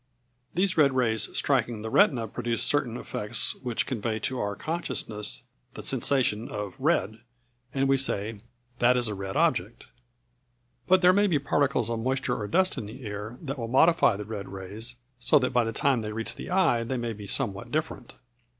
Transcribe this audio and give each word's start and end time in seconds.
These 0.55 0.77
red 0.77 0.93
rays 0.95 1.29
striking 1.37 1.83
the 1.83 1.91
retina 1.91 2.27
produce 2.27 2.63
certain 2.63 2.97
effects 2.97 3.53
which 3.57 3.85
convey 3.85 4.17
to 4.21 4.39
our 4.39 4.55
consciousness 4.55 5.43
the 5.75 5.83
sensation 5.83 6.49
of 6.49 6.73
red, 6.79 7.19
and 7.71 7.87
we 7.87 7.97
say 7.97 8.41
"That 8.79 8.97
is 8.97 9.07
a 9.07 9.13
red 9.13 9.35
object." 9.37 9.85
But 10.87 11.03
there 11.03 11.13
may 11.13 11.27
be 11.27 11.37
particles 11.37 11.91
of 11.91 11.99
moisture 11.99 12.35
or 12.35 12.47
dust 12.47 12.79
in 12.79 12.87
the 12.87 13.05
air 13.05 13.37
that 13.43 13.59
will 13.59 13.67
modify 13.67 14.15
the 14.15 14.25
red 14.25 14.49
rays 14.49 14.95
so 15.19 15.37
that 15.37 15.53
by 15.53 15.63
the 15.63 15.71
time 15.71 16.01
they 16.01 16.11
reach 16.13 16.33
the 16.33 16.49
eye 16.49 16.83
they 16.83 16.97
may 16.97 17.13
be 17.13 17.27
somewhat 17.27 17.69
different. 17.69 18.13